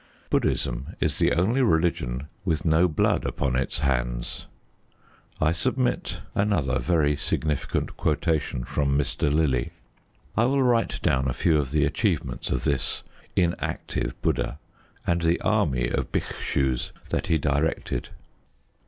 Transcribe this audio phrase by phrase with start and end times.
[0.31, 4.47] Buddhism is the only religion with no blood upon its hands.
[5.39, 9.31] I submit another very significant quotation from Mr.
[9.31, 9.73] Lillie:
[10.35, 13.03] I will write down a few of the achievements of this
[13.35, 14.57] inactive Buddha
[15.05, 18.11] and the army of Bhikshus that he directed: 1.